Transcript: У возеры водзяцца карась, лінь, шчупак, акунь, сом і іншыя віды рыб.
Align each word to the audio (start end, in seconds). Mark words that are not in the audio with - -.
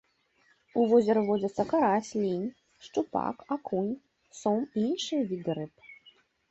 У 0.79 0.85
возеры 0.93 1.21
водзяцца 1.27 1.63
карась, 1.73 2.11
лінь, 2.23 2.49
шчупак, 2.87 3.35
акунь, 3.59 3.93
сом 4.43 4.59
і 4.77 4.89
іншыя 4.91 5.21
віды 5.33 5.51
рыб. 5.63 5.73